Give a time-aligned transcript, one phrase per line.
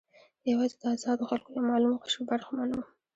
[0.51, 2.79] یوازې د آزادو خلکو یو معلوم قشر برخمن و.